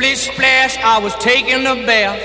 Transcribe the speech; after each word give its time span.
Splish 0.00 0.30
splash, 0.32 0.78
I 0.78 0.98
was 0.98 1.14
taking 1.16 1.66
a 1.66 1.74
bath. 1.84 2.16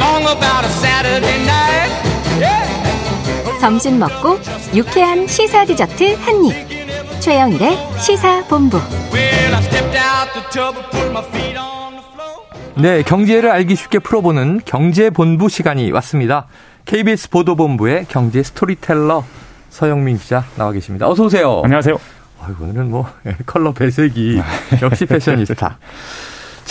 Long 0.00 0.22
about 0.22 0.64
a 0.64 0.68
Saturday 0.80 1.44
night. 1.44 1.92
Yeah. 2.40 3.60
점심 3.60 3.98
먹고 3.98 4.40
유쾌한 4.74 5.26
시사 5.26 5.66
디저트 5.66 6.14
한 6.14 6.46
입. 6.46 7.20
최영일의 7.20 7.76
시사 8.00 8.44
본부. 8.48 8.78
Well, 9.12 9.54
I 9.54 9.62
stepped 9.62 9.94
out 9.94 10.32
the 10.32 10.48
tub 10.50 10.74
and 10.78 10.90
put 10.90 11.10
my 11.10 11.22
feet 11.26 11.58
on 11.58 11.92
the 11.92 12.04
floor. 12.14 12.46
네, 12.76 13.02
경제를 13.02 13.50
알기 13.50 13.76
쉽게 13.76 13.98
풀어보는 13.98 14.62
경제본부 14.64 15.50
시간이 15.50 15.90
왔습니다. 15.90 16.46
KBS 16.86 17.28
보도본부의 17.28 18.06
경제 18.08 18.42
스토리텔러 18.42 19.22
서영민 19.68 20.18
기자 20.18 20.46
나와 20.56 20.72
계십니다. 20.72 21.10
어서 21.10 21.24
오세요. 21.24 21.60
안녕하세요. 21.62 22.00
아이고, 22.40 22.64
오늘은 22.64 22.90
뭐 22.90 23.06
컬러 23.44 23.72
배색이 23.72 24.40
역시 24.80 25.04
패셔니스타. 25.04 25.76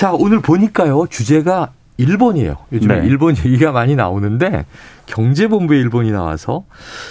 자, 0.02 0.14
오늘 0.14 0.40
보니까요 0.40 1.06
주제가 1.12 1.74
일본이에요. 1.98 2.58
요즘에 2.72 3.02
네. 3.02 3.08
일본 3.08 3.38
얘기가 3.38 3.72
많이 3.72 3.96
나오는데 3.96 4.66
경제본부에 5.06 5.78
일본이 5.78 6.12
나와서 6.12 6.66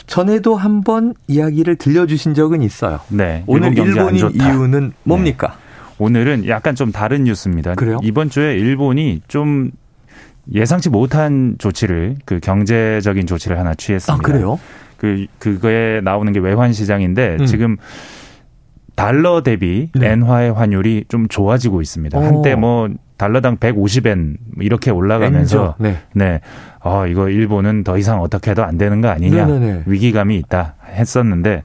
전에도 0.08 0.56
한번 0.56 1.14
이야기를 1.28 1.76
들려주신 1.76 2.34
적은 2.34 2.62
있어요. 2.62 2.98
네. 3.06 3.44
오늘 3.46 3.78
일본 3.78 4.16
일본인. 4.16 4.30
이유는 4.34 4.92
뭡니까? 5.04 5.56
오늘은 5.98 6.48
약간 6.48 6.74
좀 6.74 6.90
다른 6.90 7.22
뉴스입니다. 7.22 7.76
그래요? 7.76 8.00
이번 8.02 8.28
주에 8.28 8.54
일본이 8.54 9.20
좀 9.28 9.70
예상치 10.52 10.90
못한 10.90 11.54
조치를 11.60 12.16
그 12.24 12.40
경제적인 12.40 13.24
조치를 13.24 13.56
하나 13.56 13.70
아, 13.70 13.74
취했습니다. 13.74 14.20
그래요? 14.20 14.58
그 14.96 15.26
그거에 15.38 16.00
나오는 16.00 16.32
게 16.32 16.40
외환 16.40 16.72
시장인데 16.72 17.36
음. 17.38 17.46
지금 17.46 17.76
달러 19.00 19.42
대비 19.42 19.90
네. 19.94 20.10
엔화의 20.12 20.52
환율이 20.52 21.04
좀 21.08 21.26
좋아지고 21.28 21.80
있습니다. 21.80 22.18
오. 22.18 22.22
한때 22.22 22.54
뭐 22.54 22.88
달러당 23.16 23.56
150엔 23.56 24.36
이렇게 24.60 24.90
올라가면서. 24.90 25.74
네. 25.78 25.96
네. 26.14 26.40
어, 26.82 27.06
이거 27.06 27.28
일본은 27.28 27.84
더 27.84 27.98
이상 27.98 28.20
어떻게 28.20 28.50
해도 28.52 28.64
안 28.64 28.78
되는 28.78 29.00
거 29.00 29.08
아니냐. 29.08 29.46
네네네. 29.46 29.82
위기감이 29.86 30.36
있다 30.36 30.74
했었는데 30.86 31.62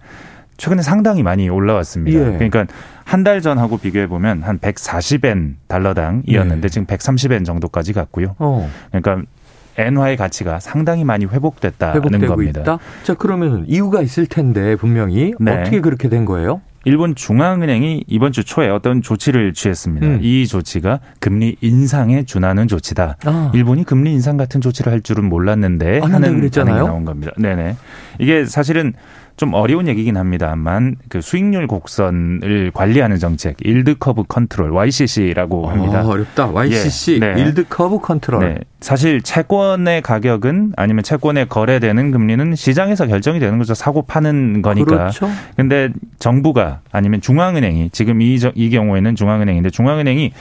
최근에 0.57 0.81
상당히 0.81 1.23
많이 1.23 1.49
올라왔습니다. 1.49 2.17
예. 2.19 2.23
그러니까 2.37 2.65
한 3.03 3.23
달 3.23 3.41
전하고 3.41 3.77
비교해 3.77 4.07
보면 4.07 4.41
한 4.41 4.57
140엔 4.59 5.55
달러당이었는데 5.67 6.61
네. 6.61 6.69
지금 6.69 6.85
130엔 6.87 7.45
정도까지 7.45 7.93
갔고요. 7.93 8.35
어. 8.39 8.69
그러니까 8.91 9.21
엔화의 9.77 10.15
가치가 10.17 10.59
상당히 10.59 11.03
많이 11.03 11.25
회복됐다는 11.25 11.95
회복되고 11.95 12.27
겁니다. 12.35 12.61
있다. 12.61 12.79
자 13.03 13.13
그러면 13.13 13.65
이유가 13.67 14.01
있을 14.01 14.25
텐데 14.25 14.75
분명히 14.75 15.33
네. 15.39 15.51
어떻게 15.51 15.81
그렇게 15.81 16.07
된 16.09 16.25
거예요? 16.25 16.61
일본 16.85 17.15
중앙은행이 17.15 18.05
이번 18.07 18.31
주 18.31 18.43
초에 18.43 18.69
어떤 18.69 19.01
조치를 19.01 19.53
취했습니다. 19.53 20.05
음. 20.05 20.19
이 20.21 20.47
조치가 20.47 20.99
금리 21.19 21.57
인상에 21.61 22.23
준하는 22.23 22.67
조치다. 22.67 23.17
아. 23.25 23.51
일본이 23.53 23.83
금리 23.83 24.13
인상 24.13 24.37
같은 24.37 24.61
조치를 24.61 24.91
할 24.91 25.01
줄은 25.01 25.25
몰랐는데 25.25 26.01
안 26.03 26.13
하는. 26.13 26.49
반응이 26.49 26.77
나온 26.77 27.03
겁니다. 27.05 27.31
네네. 27.37 27.75
이게 28.19 28.45
사실은 28.45 28.93
좀 29.37 29.53
어려운 29.53 29.87
얘기긴 29.89 30.15
합니다만 30.15 30.95
그 31.09 31.19
수익률 31.19 31.67
곡선을 31.67 32.71
관리하는 32.73 33.17
정책, 33.19 33.57
yield 33.61 33.95
curve 33.97 34.23
control 34.29 34.71
(YCC)라고 34.71 35.67
합니다. 35.67 35.99
아, 35.99 36.05
어렵다. 36.07 36.47
YCC 36.47 37.15
예, 37.15 37.19
네. 37.19 37.41
yield 37.41 37.65
curve 37.67 37.99
control. 37.99 38.39
네. 38.39 38.57
사실 38.79 39.21
채권의 39.21 40.01
가격은 40.03 40.73
아니면 40.77 41.03
채권에 41.03 41.45
거래되는 41.45 42.11
금리는 42.11 42.55
시장에서 42.55 43.07
결정이 43.07 43.39
되는 43.39 43.57
거죠. 43.57 43.73
사고 43.73 44.03
파는 44.03 44.61
거니까. 44.61 44.85
그렇죠. 44.85 45.29
근데 45.57 45.89
정부가 46.19 46.79
아니면 46.93 47.19
중앙은행이 47.19 47.89
지금 47.91 48.21
이, 48.21 48.39
저- 48.39 48.53
이 48.55 48.69
경우에는 48.69 49.15
중앙은행인데 49.15 49.69
중앙은행이 49.69 50.31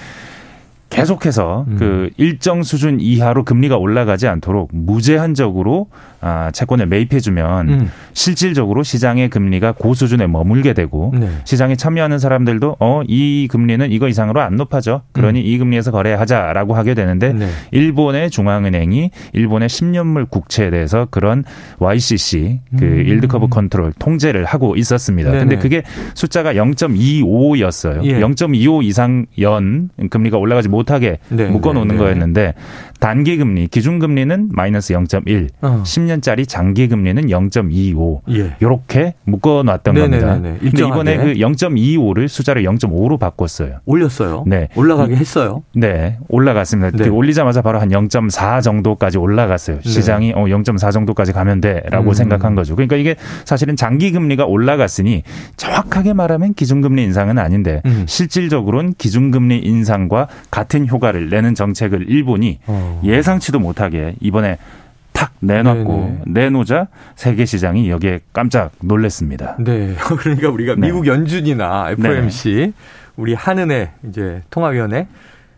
계속해서 0.94 1.64
음. 1.68 1.76
그 1.78 2.10
일정 2.16 2.62
수준 2.62 3.00
이하로 3.00 3.44
금리가 3.44 3.76
올라가지 3.76 4.26
않도록 4.26 4.70
무제한적으로 4.72 5.88
아, 6.20 6.50
채권을 6.52 6.86
매입해주면 6.86 7.68
음. 7.68 7.90
실질적으로 8.14 8.82
시장의 8.82 9.28
금리가 9.28 9.72
고 9.72 9.92
수준에 9.94 10.26
머물게 10.26 10.72
되고 10.72 11.12
네. 11.14 11.28
시장에 11.44 11.76
참여하는 11.76 12.18
사람들도 12.18 12.76
어 12.80 13.04
이 13.08 13.48
금리는 13.48 13.92
이거 13.92 14.08
이상으로 14.08 14.40
안 14.40 14.56
높아져 14.56 15.02
그러니 15.12 15.40
이 15.40 15.58
금리에서 15.58 15.90
거래하자라고 15.90 16.74
하게 16.74 16.94
되는데 16.94 17.30
음. 17.30 17.38
네. 17.40 17.48
일본의 17.70 18.30
중앙은행이 18.30 19.10
일본의 19.32 19.68
10년물 19.68 20.30
국채에 20.30 20.70
대해서 20.70 21.06
그런 21.10 21.44
YCC 21.78 22.60
그 22.78 22.84
음. 22.84 23.04
yield 23.06 23.26
curve 23.28 23.48
control 23.48 23.92
통제를 23.98 24.44
하고 24.44 24.76
있었습니다. 24.76 25.30
네네. 25.30 25.40
근데 25.44 25.56
그게 25.58 25.82
숫자가 26.14 26.54
0.25였어요. 26.54 28.04
예. 28.04 28.20
0.25 28.20 28.84
이상 28.84 29.26
연 29.40 29.90
금리가 30.10 30.38
올라가지 30.38 30.68
못 30.68 30.83
하게 30.90 31.18
네, 31.28 31.48
묶어 31.48 31.72
놓는 31.72 31.88
네, 31.88 31.94
네. 31.94 31.98
거였는데 31.98 32.54
단기 33.00 33.36
금리 33.36 33.66
기준 33.66 33.98
금리는 33.98 34.48
마이너스 34.52 34.94
0.1, 34.94 35.48
어. 35.60 35.82
10년짜리 35.84 36.48
장기 36.48 36.88
금리는 36.88 37.26
0.25. 37.26 38.20
예. 38.30 38.56
요렇게 38.62 39.14
묶어 39.24 39.62
놨던 39.62 39.94
네네네네. 39.94 40.24
겁니다. 40.24 40.58
근데. 40.60 40.82
이번에 40.82 41.16
그 41.18 41.34
0.25를 41.34 42.28
숫자를 42.28 42.62
0.5로 42.62 43.18
바꿨어요. 43.18 43.80
올렸어요. 43.84 44.44
네. 44.46 44.68
올라가게 44.74 45.16
했어요. 45.16 45.62
네, 45.74 46.18
올라갔습니다. 46.28 46.96
네. 46.96 47.04
그 47.04 47.10
올리자마자 47.10 47.60
바로 47.60 47.78
한 47.78 47.90
0.4 47.90 48.62
정도까지 48.62 49.18
올라갔어요. 49.18 49.80
시장이 49.82 50.32
어 50.32 50.44
0.4 50.44 50.90
정도까지 50.90 51.32
가면 51.32 51.60
돼라고 51.60 52.10
음. 52.10 52.14
생각한 52.14 52.54
거죠. 52.54 52.74
그러니까 52.74 52.96
이게 52.96 53.16
사실은 53.44 53.76
장기 53.76 54.12
금리가 54.12 54.46
올라갔으니 54.46 55.22
정확하게 55.56 56.14
말하면 56.14 56.54
기준금리 56.54 57.02
인상은 57.04 57.38
아닌데 57.38 57.82
음. 57.84 58.04
실질적으로는 58.06 58.94
기준금리 58.96 59.58
인상과 59.58 60.28
같은 60.50 60.73
효과를 60.88 61.28
내는 61.30 61.54
정책을 61.54 62.08
일본이 62.08 62.58
어. 62.66 63.00
예상치도 63.04 63.58
못하게 63.60 64.14
이번에 64.20 64.58
탁 65.12 65.32
내놨고 65.40 66.22
내놓자 66.26 66.88
세계 67.14 67.44
시장이 67.46 67.88
여기에 67.88 68.20
깜짝 68.32 68.72
놀랐습니다. 68.82 69.56
네. 69.60 69.94
그러니까 70.18 70.50
우리가 70.50 70.74
네. 70.74 70.88
미국 70.88 71.06
연준이나 71.06 71.90
FOMC 71.92 72.72
우리 73.16 73.32
한은에 73.32 73.92
이제 74.08 74.42
통화위원회 74.50 75.06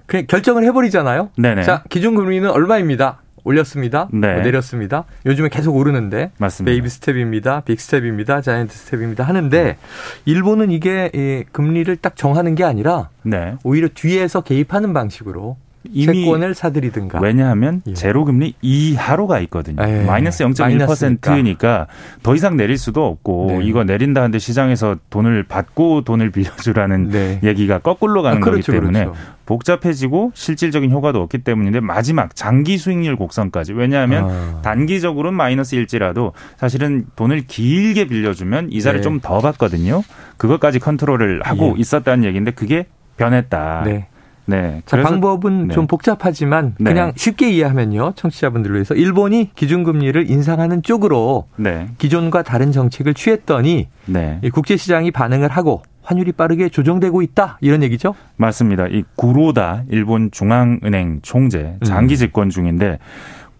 그냥 0.04 0.26
결정을 0.28 0.64
해버리잖아요. 0.64 1.30
네네. 1.38 1.62
자 1.62 1.82
기준금리는 1.88 2.48
얼마입니다. 2.50 3.22
올렸습니다. 3.46 4.08
네. 4.12 4.34
뭐 4.34 4.42
내렸습니다. 4.42 5.04
요즘에 5.24 5.48
계속 5.48 5.74
오르는데 5.76 6.32
맞습니다. 6.38 6.72
베이비 6.72 6.88
스텝입니다. 6.88 7.60
빅 7.60 7.80
스텝입니다. 7.80 8.40
자이언트 8.40 8.74
스텝입니다. 8.74 9.24
하는데 9.24 9.76
일본은 10.24 10.70
이게 10.72 11.10
이 11.14 11.44
금리를 11.52 11.96
딱 11.96 12.16
정하는 12.16 12.56
게 12.56 12.64
아니라 12.64 13.08
네. 13.22 13.54
오히려 13.62 13.88
뒤에서 13.94 14.40
개입하는 14.40 14.92
방식으로 14.92 15.56
이미 15.96 16.24
채권을 16.24 16.54
사들이든가. 16.54 17.20
왜냐하면 17.20 17.80
예. 17.86 17.94
제로 17.94 18.26
금리 18.26 18.54
이하로 18.60 19.26
가 19.26 19.40
있거든요. 19.40 19.82
예. 19.88 20.04
마이너스 20.04 20.42
마이너스니까. 20.42 21.30
0.1%니까 21.32 21.86
더 22.22 22.34
이상 22.34 22.56
내릴 22.56 22.76
수도 22.76 23.06
없고 23.06 23.46
네. 23.48 23.64
이거 23.64 23.82
내린다 23.82 24.20
하는데 24.20 24.38
시장에서 24.38 24.96
돈을 25.08 25.44
받고 25.44 26.02
돈을 26.02 26.30
빌려주라는 26.36 27.08
네. 27.08 27.40
얘기가 27.42 27.78
거꾸로 27.78 28.22
가는 28.22 28.38
아, 28.38 28.40
그렇죠, 28.40 28.72
거기 28.72 28.78
때문에 28.78 29.04
그렇죠. 29.06 29.20
복잡해지고 29.46 30.32
실질적인 30.34 30.90
효과도 30.90 31.22
없기 31.22 31.38
때문인데 31.38 31.80
마지막 31.80 32.36
장기 32.36 32.76
수익률 32.76 33.16
곡선까지 33.16 33.72
왜냐하면 33.72 34.28
아. 34.28 34.60
단기적으로는 34.62 35.34
마이너스일지라도 35.36 36.32
사실은 36.58 37.06
돈을 37.16 37.46
길게 37.46 38.06
빌려주면 38.06 38.70
이자를 38.70 39.00
네. 39.00 39.02
좀더 39.04 39.38
받거든요. 39.38 40.02
그것까지 40.36 40.78
컨트롤을 40.78 41.40
하고 41.42 41.74
예. 41.76 41.80
있었다는 41.80 42.24
얘기인데 42.24 42.50
그게 42.50 42.86
변했다. 43.16 43.82
네. 43.86 44.08
네. 44.46 44.82
자, 44.86 44.96
방법은 45.00 45.68
네. 45.68 45.74
좀 45.74 45.86
복잡하지만 45.86 46.74
네. 46.78 46.90
그냥 46.90 47.12
쉽게 47.16 47.50
이해하면요. 47.50 48.12
청취자분들을 48.16 48.74
위해서 48.74 48.94
일본이 48.94 49.50
기준금리를 49.54 50.30
인상하는 50.30 50.82
쪽으로 50.82 51.48
네. 51.56 51.88
기존과 51.98 52.42
다른 52.42 52.72
정책을 52.72 53.14
취했더니 53.14 53.88
네. 54.06 54.38
이 54.42 54.50
국제시장이 54.50 55.10
반응을 55.10 55.48
하고 55.48 55.82
환율이 56.02 56.32
빠르게 56.32 56.68
조정되고 56.68 57.20
있다. 57.22 57.58
이런 57.60 57.82
얘기죠? 57.82 58.14
맞습니다. 58.36 58.86
이 58.86 59.02
구로다 59.16 59.82
일본 59.90 60.30
중앙은행 60.30 61.20
총재 61.22 61.76
장기 61.84 62.16
집권 62.16 62.48
중인데 62.48 62.98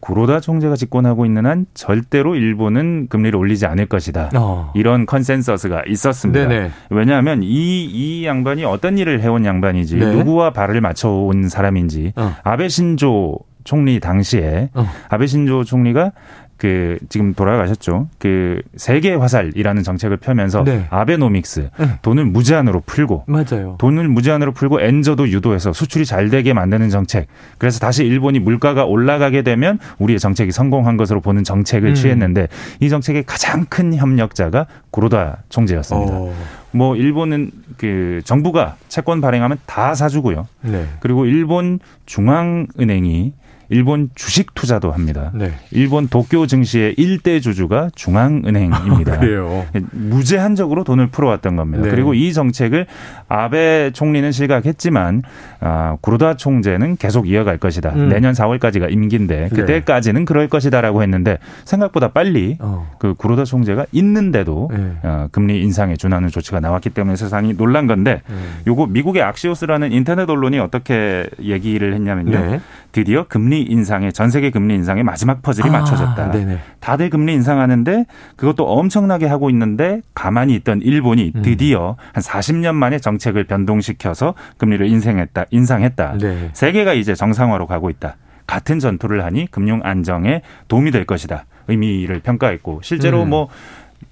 구로다 0.01 0.41
총재가 0.41 0.77
집권하고 0.77 1.27
있는 1.27 1.47
한 1.47 1.67
절대로 1.75 2.37
일본은 2.37 3.09
금리를 3.09 3.37
올리지 3.37 3.67
않을 3.67 3.87
것이다. 3.87 4.31
어. 4.37 4.73
이런 4.75 5.07
컨센서스가 5.07 5.83
있었습니다. 5.89 6.47
네네. 6.49 6.71
왜냐하면 6.91 7.43
이, 7.43 7.85
이 7.85 8.25
양반이 8.27 8.65
어떤 8.65 8.99
일을 8.99 9.21
해온 9.21 9.45
양반인지 9.45 9.97
네. 9.97 10.13
누구와 10.13 10.51
발을 10.51 10.81
맞춰온 10.81 11.49
사람인지 11.49 12.13
어. 12.17 12.35
아베 12.45 12.69
신조 12.69 13.39
총리 13.65 13.99
당시에 13.99 14.71
어. 14.75 14.87
아베 15.09 15.27
신조 15.27 15.65
총리가 15.65 16.13
그 16.57 16.99
지금 17.09 17.35
돌아가셨죠. 17.35 18.09
그 18.19 18.63
세 18.77 18.91
개 18.91 19.13
화살이라는 19.15 19.83
정책을 19.83 20.17
펴면서 20.17 20.65
네. 20.65 20.87
아베노믹스 20.91 21.71
응. 21.81 21.99
돈을 22.03 22.25
무제한으로 22.25 22.83
풀고 22.87 23.25
맞아요. 23.27 23.77
돈을 23.79 24.09
무제한으로 24.09 24.53
풀고 24.53 24.81
엔저도 24.81 25.29
유도해서 25.29 25.73
수출이 25.73 26.07
잘 26.07 26.31
되게 26.31 26.55
만드는 26.55 26.89
정책. 26.89 27.27
그래서 27.59 27.79
다시 27.79 28.05
일본이 28.05 28.39
물가가 28.39 28.85
올라가게 28.85 29.43
되면 29.43 29.79
우리의 29.99 30.19
정책이 30.19 30.51
성공한 30.51 30.97
것으로 30.97 31.21
보는 31.21 31.45
정책을 31.45 31.91
음. 31.91 31.95
취했는데 31.95 32.49
이 32.81 32.89
정책의 32.89 33.25
가장 33.25 33.67
큰 33.67 33.95
협력자가 33.95 34.67
구로다 34.91 35.43
총재였습니다. 35.51 36.13
어. 36.15 36.35
뭐 36.71 36.97
일본은 36.97 37.51
그 37.77 38.21
정부가 38.25 38.77
채권 38.89 39.21
발행하면 39.21 39.59
다 39.67 39.95
사주고요. 39.95 40.47
네. 40.63 40.87
그리고 41.01 41.27
일본 41.27 41.81
중앙은행이 42.07 43.33
일본 43.69 44.11
주식 44.15 44.55
투자도 44.55 44.93
합니다. 44.93 45.31
네. 45.35 45.53
일본 45.71 46.09
도쿄 46.09 46.47
증시의 46.47 46.95
일대 46.97 47.41
주주가 47.41 47.91
중앙은행입니다. 47.95 49.19
그래요. 49.21 49.67
무제한적으로 49.93 50.85
돈을 50.85 51.09
풀어왔던 51.09 51.57
겁니다. 51.57 51.85
네. 51.85 51.91
그리고 51.91 52.15
이 52.15 52.33
정책을 52.33 52.87
아베 53.29 53.91
총리는 53.93 54.31
실각했지만 54.31 55.23
아, 55.61 55.97
구로다 56.01 56.37
총재는 56.37 56.97
계속 56.97 57.29
이어갈 57.29 57.59
것이다. 57.59 57.91
음. 57.95 58.09
내년 58.09 58.33
4월까지가 58.33 58.93
임기인데 58.93 59.49
그때까지는 59.49 60.25
그럴 60.25 60.49
것이다라고 60.49 61.03
했는데 61.03 61.39
생각보다 61.65 62.09
빨리 62.09 62.57
어. 62.61 62.89
그 62.99 63.15
구로다 63.15 63.45
총재가 63.45 63.87
있는데도 63.93 64.71
네. 64.73 64.93
어, 65.03 65.29
금리 65.33 65.61
인상에 65.63 65.97
준하는 65.97 66.29
조치가 66.29 66.61
나왔기 66.61 66.91
때문에 66.91 67.17
세상이 67.17 67.57
놀란 67.57 67.87
건데 67.87 68.23
음. 68.31 68.61
요거 68.67 68.87
미국의 68.87 69.23
악시오스라는 69.23 69.93
인터넷 69.93 70.29
언론이 70.29 70.59
어떻게 70.59 71.27
얘기를 71.41 71.95
했냐면요. 71.95 72.61
네. 72.97 73.03
드디어 73.05 73.27
금리 73.29 73.63
인상에 73.63 74.11
전 74.11 74.31
세계 74.31 74.51
금리 74.51 74.75
인상의 74.75 75.05
마지막 75.05 75.43
퍼즐이 75.43 75.69
아, 75.69 75.73
맞춰졌다. 75.73 76.31
네네. 76.31 76.59
다들 76.81 77.11
금리 77.11 77.35
인상하는데 77.35 78.07
그것도 78.37 78.65
엄청나게 78.65 79.27
하고 79.27 79.51
있는데 79.51 80.01
가만히 80.15 80.55
있던 80.55 80.81
일본이 80.81 81.33
음. 81.35 81.43
드디어 81.43 81.97
한 82.13 82.23
40년 82.23 82.75
만에 82.75 82.99
정책을 82.99 83.45
변동시켜서 83.45 84.35
금리를 84.57 84.87
인상했다. 84.87 85.45
인상했다. 85.51 86.19
네. 86.19 86.51
세계가 86.55 86.95
이제 86.95 87.15
정상화로 87.15 87.67
가고 87.67 87.91
있다. 87.91 88.17
같은 88.47 88.79
전투를 88.79 89.25
하니 89.25 89.51
금융 89.51 89.81
안정에 89.83 90.43
도움이 90.69 90.91
될 90.91 91.05
것이다. 91.05 91.45
의미를 91.69 92.21
평가했고 92.21 92.81
실제로 92.83 93.25
음. 93.25 93.31
뭐 93.31 93.49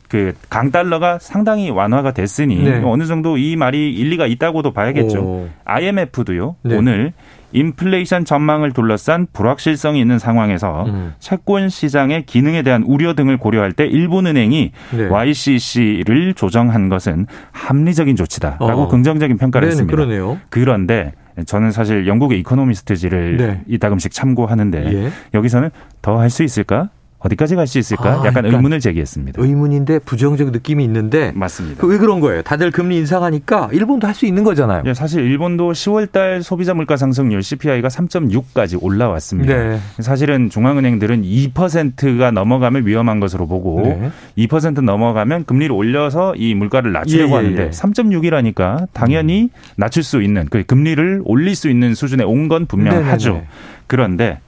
그 0.09 0.35
강달러가 0.51 1.19
상당히 1.21 1.71
완화가 1.71 2.13
됐으니 2.13 2.63
네. 2.63 2.83
어느 2.85 3.05
정도 3.07 3.37
이 3.37 3.57
말이 3.57 3.93
일리가 3.93 4.27
있다고도 4.27 4.73
봐야겠죠. 4.73 5.21
오. 5.21 5.49
IMF도요. 5.65 6.57
네. 6.63 6.77
오늘 6.77 7.13
인플레이션 7.53 8.25
전망을 8.25 8.73
둘러싼 8.73 9.27
불확실성이 9.33 10.01
있는 10.01 10.19
상황에서 10.19 10.85
음. 10.87 11.15
채권 11.21 11.69
시장의 11.69 12.27
기능에 12.27 12.63
대한 12.63 12.83
우려 12.83 13.15
등을 13.15 13.37
고려할 13.37 13.73
때 13.73 13.87
일본은행이 13.87 14.73
네. 14.97 15.07
YCC를 15.09 16.35
조정한 16.35 16.89
것은 16.89 17.27
합리적인 17.53 18.17
조치다라고 18.17 18.83
어. 18.83 18.89
긍정적인 18.89 19.37
평가를 19.39 19.69
네네, 19.69 19.73
했습니다. 19.73 19.97
그러네요. 19.97 20.39
그런데 20.49 21.13
저는 21.47 21.71
사실 21.73 22.07
영국의 22.07 22.39
이코노미스트지를 22.41 23.37
네. 23.37 23.61
이따금씩 23.69 24.13
참고하는데 24.13 24.85
예. 24.93 25.11
여기서는 25.35 25.71
더 26.03 26.19
할 26.19 26.31
수 26.31 26.43
있을까? 26.45 26.91
어디까지 27.25 27.57
갈 27.57 27.67
수 27.67 27.79
있을까? 27.79 28.11
아, 28.11 28.27
약간 28.27 28.45
약간 28.45 28.47
의문을 28.47 28.81
제기했습니다. 28.81 29.41
의문인데 29.43 30.01
부정적 30.01 30.51
느낌이 30.51 30.85
있는데 30.85 31.33
맞습니다. 31.35 31.81
그 31.81 31.87
왜 31.89 31.97
그런 31.99 32.21
거예요? 32.21 32.43
다들 32.43 32.71
금리 32.71 32.97
인상하니까 32.99 33.71
일본도 33.73 34.07
할 34.07 34.15
수 34.15 34.27
있는 34.27 34.45
거잖아요. 34.45 34.83
예, 34.87 34.95
사실 34.95 35.23
일본도 35.25 35.73
10월달 35.73 36.43
소비자 36.43 36.73
물가 36.75 36.97
상승률 36.97 37.43
CPI가 37.43 37.89
3.6까지 37.89 38.79
올라왔습니다. 38.81 39.53
네. 39.57 39.79
사실은 40.01 40.51
중앙은행들은 40.51 41.23
2%가 41.23 42.31
넘어가면 42.31 42.87
위험한 42.87 43.19
것으로 43.21 43.47
보고 43.49 43.83
네. 43.83 44.11
2% 44.47 44.83
넘어가면 44.83 45.47
금리를 45.47 45.75
올려서 45.75 46.35
이 46.37 46.55
물가를 46.55 46.93
낮추려고 46.93 47.31
예, 47.31 47.33
예, 47.33 47.37
하는데 47.45 47.63
예. 47.67 47.71
3.6이라니까 47.71 48.87
당연히 48.93 49.51
낮출 49.77 50.03
수 50.03 50.23
있는 50.23 50.47
그 50.51 50.63
금리를 50.65 51.23
올릴 51.25 51.55
수 51.57 51.69
있는 51.69 51.95
수준에 51.95 52.23
온 52.23 52.45
건 52.49 52.67
분명하죠. 52.67 53.29
네네네. 53.31 53.47
그런데 53.87 54.39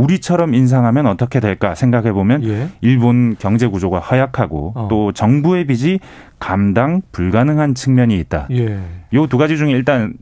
우리처럼 0.00 0.54
인상하면 0.54 1.06
어떻게 1.06 1.40
될까 1.40 1.74
생각해 1.74 2.12
보면 2.12 2.44
예. 2.44 2.68
일본 2.80 3.36
경제 3.38 3.66
구조가 3.66 3.98
허약하고 4.00 4.72
어. 4.74 4.88
또 4.88 5.12
정부의 5.12 5.66
빚이 5.66 6.00
감당 6.38 7.02
불가능한 7.12 7.74
측면이 7.74 8.18
있다. 8.20 8.48
예. 8.52 8.80
요두 9.12 9.36
가지 9.36 9.58
중에 9.58 9.70
일단 9.72 10.14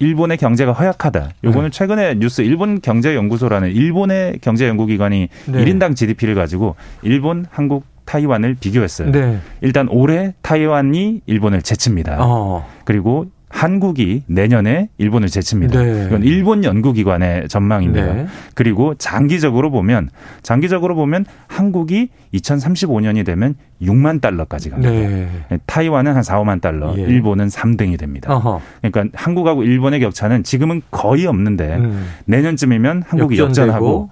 일본의 0.00 0.38
경제가 0.38 0.72
허약하다. 0.72 1.30
요거는 1.44 1.70
네. 1.70 1.70
최근에 1.70 2.14
뉴스 2.14 2.40
일본 2.40 2.80
경제연구소라는 2.80 3.70
일본의 3.70 4.38
경제연구기관이 4.40 5.28
네. 5.46 5.62
일 5.62 5.66
1인당 5.66 5.94
GDP를 5.94 6.34
가지고 6.34 6.74
일본, 7.02 7.44
한국, 7.50 7.84
타이완을 8.06 8.56
비교했어요. 8.58 9.12
네. 9.12 9.38
일단 9.60 9.86
올해 9.88 10.34
타이완이 10.42 11.20
일본을 11.26 11.62
제칩니다. 11.62 12.16
어. 12.18 12.66
그리고 12.84 13.26
한국이 13.50 14.22
내년에 14.26 14.88
일본을 14.96 15.28
제칩니다. 15.28 15.82
네. 15.82 16.06
이건 16.06 16.22
일본 16.22 16.64
연구기관의 16.64 17.48
전망입니다. 17.48 18.14
네. 18.14 18.26
그리고 18.54 18.94
장기적으로 18.94 19.70
보면 19.70 20.08
장기적으로 20.42 20.94
보면 20.94 21.26
한국이 21.48 22.08
2035년이 22.32 23.26
되면 23.26 23.56
6만 23.82 24.20
달러까지 24.20 24.70
갑니다. 24.70 24.90
네. 24.90 25.28
타이완은 25.66 26.14
한 26.14 26.22
4, 26.22 26.40
5만 26.42 26.60
달러, 26.60 26.94
예. 26.96 27.02
일본은 27.02 27.48
3등이 27.48 27.98
됩니다. 27.98 28.32
어허. 28.32 28.60
그러니까 28.82 29.18
한국하고 29.20 29.64
일본의 29.64 29.98
격차는 30.00 30.44
지금은 30.44 30.82
거의 30.92 31.26
없는데 31.26 31.76
음. 31.76 32.06
내년쯤이면 32.26 33.02
한국이 33.06 33.36
역전되고. 33.36 33.66
역전하고 33.68 34.10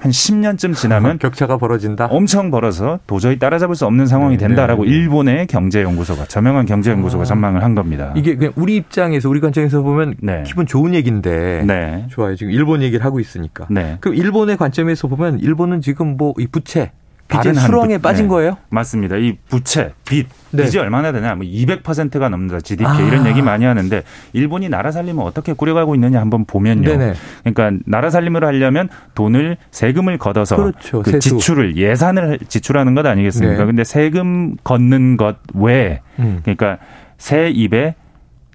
한 0.00 0.10
10년쯤 0.10 0.74
지나면 0.74 1.18
격차가 1.20 1.58
벌어진다. 1.58 2.06
엄청 2.06 2.50
벌어서 2.50 2.98
도저히 3.06 3.38
따라잡을 3.38 3.76
수 3.76 3.86
없는 3.86 4.06
상황이 4.06 4.36
네, 4.36 4.46
된다라고 4.46 4.84
네, 4.84 4.90
네. 4.90 4.96
일본의 4.96 5.46
경제연구소가 5.46 6.24
저명한 6.24 6.66
경제연구소가 6.66 7.22
아. 7.22 7.24
전망을 7.26 7.62
한 7.62 7.74
겁니다. 7.74 8.12
이게 8.16 8.34
그냥 8.34 8.52
우리 8.56 8.76
입장에서 8.76 9.28
우리 9.28 9.40
관점에서 9.40 9.82
보면 9.82 10.14
네. 10.20 10.42
기분 10.46 10.66
좋은 10.66 10.94
얘기인데 10.94 11.64
네. 11.66 12.06
좋아요. 12.08 12.34
지금 12.34 12.52
일본 12.52 12.82
얘기를 12.82 13.04
하고 13.04 13.20
있으니까. 13.20 13.66
네. 13.70 13.98
그럼 14.00 14.16
일본의 14.16 14.56
관점에서 14.56 15.06
보면 15.06 15.38
일본은 15.40 15.80
지금 15.80 16.16
뭐 16.16 16.34
이 16.40 16.46
부채 16.46 16.92
다른 17.30 17.54
수렁에 17.54 17.96
부- 17.98 18.02
빠진 18.02 18.24
네. 18.24 18.28
거예요? 18.28 18.56
맞습니다. 18.70 19.16
이 19.16 19.36
부채, 19.48 19.92
빚, 20.04 20.26
네. 20.50 20.64
빚이 20.64 20.78
얼마나 20.78 21.12
되냐? 21.12 21.34
뭐 21.34 21.44
200%가 21.46 22.28
넘는다. 22.28 22.60
GDP 22.60 22.86
아. 22.88 23.00
이런 23.00 23.26
얘기 23.26 23.40
많이 23.42 23.64
하는데 23.64 24.02
일본이 24.32 24.68
나라 24.68 24.90
살림을 24.90 25.22
어떻게 25.24 25.52
꾸려가고 25.52 25.94
있느냐 25.94 26.20
한번 26.20 26.44
보면요. 26.44 26.88
네네. 26.88 27.14
그러니까 27.44 27.82
나라 27.86 28.10
살림을 28.10 28.44
하려면 28.44 28.88
돈을 29.14 29.56
세금을 29.70 30.18
걷어서 30.18 30.56
그렇죠. 30.56 31.02
그. 31.02 31.18
지출을 31.18 31.76
예산을 31.76 32.38
지출하는 32.48 32.94
것 32.94 33.06
아니겠습니까? 33.06 33.58
네. 33.58 33.64
근데 33.66 33.84
세금 33.84 34.56
걷는 34.64 35.16
것 35.16 35.36
외에 35.54 36.00
음. 36.18 36.40
그러니까 36.42 36.78
세입의 37.18 37.94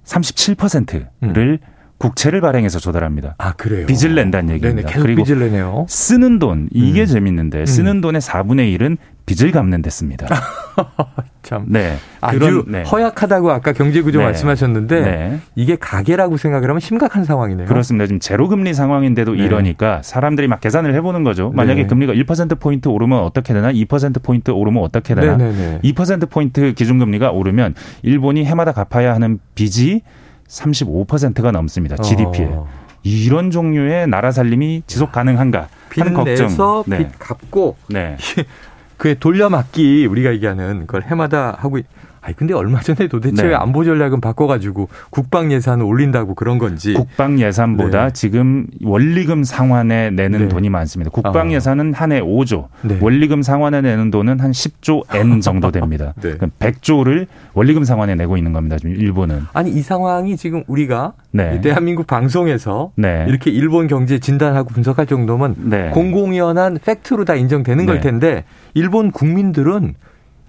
37%를 0.04 1.60
국채를 2.08 2.42
발행해서 2.42 2.80
조달합니다. 2.80 3.36
아 3.38 3.54
그래요. 3.54 3.86
빚을 3.86 4.16
낸다는 4.16 4.54
얘기입니다. 4.56 4.90
네네. 4.90 5.02
그리고 5.02 5.24
빚을 5.24 5.40
내네요. 5.40 5.86
쓰는 5.90 6.40
돈 6.40 6.70
이게 6.72 7.02
음. 7.02 7.06
재밌는데 7.06 7.66
쓰는 7.66 8.02
돈의 8.02 8.22
4분의 8.22 8.78
1은 8.78 8.98
빚을 9.26 9.52
갚는 9.52 9.82
데 9.82 9.90
씁니다. 9.90 10.28
참 11.42 11.66
네. 11.68 11.98
아주 12.22 12.64
네. 12.68 12.84
허약하다고 12.84 13.52
아까 13.52 13.72
경제구조 13.72 14.20
네. 14.20 14.26
말씀하셨는데 14.26 15.02
네. 15.02 15.40
이게 15.56 15.76
가계라고 15.76 16.38
생각을 16.38 16.70
하면 16.70 16.80
심각한 16.80 17.24
상황이네요. 17.24 17.68
그렇습니다. 17.68 18.08
지금 18.08 18.20
제로 18.20 18.48
금리 18.48 18.74
상황인데도 18.74 19.34
네. 19.34 19.44
이러니까 19.44 20.02
사람들이 20.04 20.48
막 20.48 20.62
계산을 20.62 20.94
해보는 20.96 21.24
거죠. 21.24 21.52
만약에 21.56 21.84
네. 21.84 21.88
금리가 21.88 22.14
1% 22.14 22.60
포인트 22.60 22.88
오르면 22.88 23.20
어떻게 23.20 23.54
되나? 23.54 23.72
2% 23.72 24.24
포인트 24.24 24.52
오르면 24.52 24.84
어떻게 24.84 25.16
되나? 25.16 25.38
네네네. 25.38 25.80
2% 25.84 26.30
포인트 26.30 26.74
기준금리가 26.74 27.32
오르면 27.32 27.76
일본이 28.04 28.46
해마다 28.46 28.72
갚아야 28.72 29.14
하는 29.14 29.40
빚이 29.56 30.02
35%가 30.48 31.52
넘습니다. 31.52 31.96
GDP에. 31.98 32.50
어. 32.52 32.68
이런 33.04 33.52
종류의 33.52 34.08
나라 34.08 34.32
살림이 34.32 34.84
지속 34.88 35.12
가능한가 35.12 35.68
빚 35.90 36.02
하는 36.02 36.14
걱정. 36.14 36.48
내서 36.48 36.84
네. 36.88 36.98
빚 37.00 37.20
갚고 37.20 37.78
네. 37.90 38.18
그의 38.98 39.16
돌려막기 39.20 40.06
우리가 40.08 40.34
얘기하는 40.34 40.88
그걸 40.88 41.04
해마다 41.04 41.56
하고 41.60 41.78
있- 41.78 41.86
아니 42.26 42.36
근데 42.36 42.56
얼마 42.56 42.80
전에 42.82 43.08
도대체 43.08 43.44
네. 43.44 43.50
왜 43.50 43.56
안보 43.56 43.84
전략은 43.84 44.20
바꿔가지고 44.20 44.90
국방 45.12 45.52
예산을 45.52 45.86
올린다고 45.86 46.34
그런 46.34 46.58
건지 46.58 46.94
국방 46.96 47.40
예산보다 47.40 48.06
네. 48.08 48.14
지금 48.14 48.66
원리금 48.84 49.44
상환에 49.44 50.10
내는 50.10 50.40
네. 50.40 50.48
돈이 50.48 50.70
많습니다. 50.70 51.12
국방 51.12 51.50
아. 51.50 51.52
예산은 51.52 51.94
한 51.94 52.12
해 52.12 52.22
5조, 52.22 52.68
네. 52.82 52.98
원리금 53.00 53.44
상환에 53.44 53.82
내는 53.82 54.10
돈은 54.10 54.40
한 54.40 54.52
10조 54.52 55.04
N 55.16 55.42
정도 55.46 55.70
됩니다. 55.70 56.14
네. 56.20 56.36
그럼 56.36 56.50
100조를 56.60 57.28
원리금 57.54 57.84
상환에 57.84 58.16
내고 58.16 58.38
있는 58.38 58.54
겁니다. 58.54 58.78
지금 58.78 58.96
일본은. 58.96 59.44
아니 59.54 59.70
이 59.72 59.82
상황이 59.82 60.36
지금 60.36 60.64
우리가 60.68 61.14
네. 61.32 61.62
대한민국 61.62 62.08
방송에서 62.08 62.92
네. 62.96 63.26
이렇게 63.28 63.52
일본 63.52 63.88
경제 63.88 64.18
진단하고 64.18 64.70
분석할 64.70 65.06
정도면 65.06 65.56
네. 65.70 65.90
공공연한 65.90 66.80
팩트로 66.84 67.26
다 67.26 67.36
인정되는 67.36 67.86
걸 67.86 67.96
네. 67.98 68.02
텐데 68.02 68.46
일본 68.74 69.12
국민들은 69.12 69.94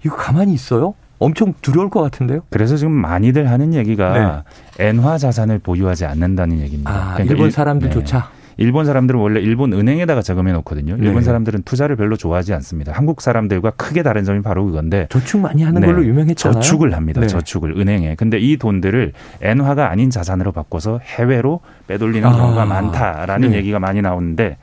이거 0.05 0.15
가만히 0.15 0.53
있어요? 0.53 0.95
엄청 1.19 1.53
두려울 1.61 1.89
것 1.89 2.01
같은데요? 2.01 2.41
그래서 2.49 2.75
지금 2.77 2.91
많이들 2.93 3.49
하는 3.49 3.73
얘기가 3.73 4.43
엔화 4.79 5.17
자산을 5.17 5.59
보유하지 5.59 6.05
않는다는 6.05 6.59
얘기입니다. 6.61 6.91
아, 6.91 7.13
그러니까 7.13 7.31
일본 7.33 7.45
일- 7.47 7.51
사람들조차 7.51 8.17
네. 8.19 8.23
일본 8.59 8.85
사람들은 8.85 9.19
원래 9.19 9.39
일본 9.39 9.71
은행에다가 9.73 10.23
저금해 10.23 10.51
놓거든요. 10.53 10.95
일본 10.97 11.17
네. 11.17 11.21
사람들은 11.21 11.61
투자를 11.61 11.95
별로 11.95 12.15
좋아하지 12.15 12.55
않습니다. 12.55 12.91
한국 12.91 13.21
사람들과 13.21 13.69
크게 13.71 14.01
다른 14.01 14.23
점이 14.23 14.41
바로 14.41 14.65
그건데 14.65 15.05
저축 15.11 15.41
많이 15.41 15.61
하는 15.61 15.81
네. 15.81 15.85
걸로 15.85 16.03
유명했잖아요. 16.03 16.59
저축을 16.61 16.95
합니다. 16.95 17.21
네. 17.21 17.27
저축을 17.27 17.79
은행에. 17.79 18.15
근데 18.15 18.39
이 18.39 18.57
돈들을 18.57 19.13
엔화가 19.43 19.91
아닌 19.91 20.09
자산으로 20.09 20.53
바꿔서 20.53 20.99
해외로 21.03 21.59
빼돌리는 21.85 22.27
아. 22.27 22.31
경우가 22.35 22.65
많다라는 22.65 23.51
네. 23.51 23.57
얘기가 23.57 23.77
많이 23.77 24.01
나오는데 24.01 24.57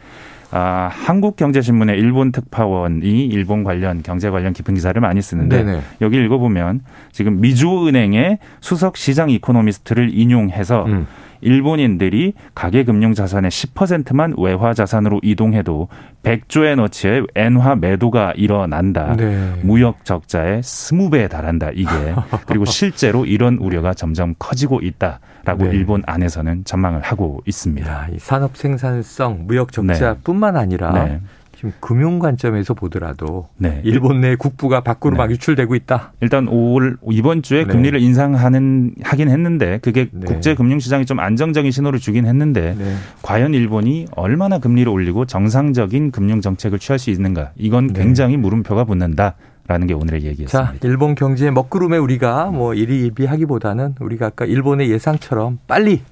아, 0.56 0.88
한국경제신문의 0.88 1.98
일본 1.98 2.30
특파원이 2.30 3.26
일본 3.26 3.64
관련 3.64 4.04
경제 4.04 4.30
관련 4.30 4.52
깊은 4.52 4.74
기사를 4.74 4.98
많이 5.00 5.20
쓰는데 5.20 5.64
네네. 5.64 5.80
여기 6.00 6.16
읽어보면 6.18 6.82
지금 7.10 7.40
미주은행의 7.40 8.38
수석 8.60 8.96
시장 8.96 9.30
이코노미스트를 9.30 10.16
인용해서 10.16 10.84
음. 10.84 11.08
일본인들이 11.44 12.32
가계 12.54 12.84
금융 12.84 13.14
자산의 13.14 13.50
10%만 13.50 14.34
외화 14.38 14.74
자산으로 14.74 15.20
이동해도 15.22 15.88
100조의 16.22 16.76
너치의 16.76 17.26
엔화 17.34 17.76
매도가 17.76 18.32
일어난다. 18.36 19.14
네. 19.16 19.52
무역 19.62 20.04
적자의 20.04 20.62
20배에 20.62 21.28
달한다. 21.28 21.70
이게 21.74 21.90
그리고 22.46 22.64
실제로 22.64 23.24
이런 23.26 23.58
우려가 23.58 23.94
점점 23.94 24.34
커지고 24.38 24.80
있다라고 24.80 25.64
네. 25.64 25.70
일본 25.70 26.02
안에서는 26.06 26.64
전망을 26.64 27.02
하고 27.02 27.42
있습니다. 27.46 27.90
야, 27.90 28.08
이 28.12 28.18
산업 28.18 28.56
생산성, 28.56 29.46
무역 29.46 29.72
적자뿐만 29.72 30.56
아니라 30.56 30.92
네. 31.04 31.20
지금 31.64 31.72
금융 31.80 32.18
관점에서 32.18 32.74
보더라도 32.74 33.48
네. 33.56 33.80
일본 33.84 34.20
내 34.20 34.36
국부가 34.36 34.82
밖으로 34.82 35.12
네. 35.12 35.18
막 35.18 35.30
유출되고 35.30 35.74
있다. 35.74 36.12
일단 36.20 36.46
올 36.48 36.98
이번 37.10 37.40
주에 37.40 37.64
네. 37.64 37.72
금리를 37.72 37.98
인상하는 38.00 38.94
하긴 39.02 39.30
했는데 39.30 39.78
그게 39.78 40.08
네. 40.12 40.26
국제 40.26 40.54
금융 40.54 40.78
시장이 40.78 41.06
좀 41.06 41.20
안정적인 41.20 41.70
신호를 41.70 41.98
주긴 42.00 42.26
했는데 42.26 42.74
네. 42.78 42.94
과연 43.22 43.54
일본이 43.54 44.06
얼마나 44.14 44.58
금리를 44.58 44.90
올리고 44.92 45.24
정상적인 45.24 46.10
금융 46.10 46.42
정책을 46.42 46.78
취할 46.78 46.98
수 46.98 47.08
있는가? 47.10 47.52
이건 47.56 47.88
네. 47.88 48.02
굉장히 48.02 48.36
물음표가 48.36 48.84
붙는다 48.84 49.36
라는 49.66 49.86
게 49.86 49.94
오늘의 49.94 50.20
자, 50.20 50.26
얘기였습니다. 50.28 50.74
일본 50.82 51.14
경제의 51.14 51.50
먹구름에 51.52 51.96
우리가 51.96 52.50
뭐 52.50 52.74
일희일비하기보다는 52.74 53.94
우리가 53.98 54.26
아까 54.26 54.44
일본의 54.44 54.90
예상처럼 54.90 55.58
빨리 55.66 56.02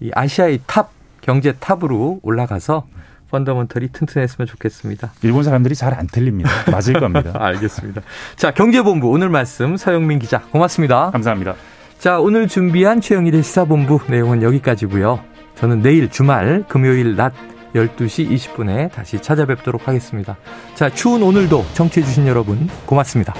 이 0.00 0.10
아시아의 0.12 0.60
탑 0.66 0.90
경제 1.20 1.52
탑으로 1.52 2.18
올라가서 2.22 2.86
펀더멘털이 3.30 3.88
튼튼했으면 3.92 4.46
좋겠습니다. 4.46 5.12
일본 5.22 5.42
사람들이 5.44 5.74
잘 5.74 5.94
안 5.98 6.06
틀립니다. 6.06 6.50
맞을 6.70 6.94
겁니다. 7.00 7.32
알겠습니다. 7.38 8.02
자, 8.36 8.52
경제본부 8.52 9.08
오늘 9.08 9.28
말씀 9.28 9.76
서영민 9.76 10.18
기자 10.18 10.40
고맙습니다. 10.52 11.10
감사합니다. 11.10 11.54
자, 11.98 12.20
오늘 12.20 12.46
준비한 12.46 13.00
최영일의 13.00 13.42
시사본부 13.42 14.00
내용은 14.08 14.42
여기까지고요. 14.42 15.20
저는 15.56 15.82
내일 15.82 16.08
주말 16.10 16.64
금요일 16.68 17.16
낮 17.16 17.32
12시 17.74 18.30
20분에 18.30 18.92
다시 18.92 19.20
찾아뵙도록 19.20 19.88
하겠습니다. 19.88 20.36
자, 20.74 20.88
추운 20.88 21.22
오늘도 21.22 21.64
청취해 21.74 22.06
주신 22.06 22.26
여러분 22.26 22.68
고맙습니다. 22.86 23.34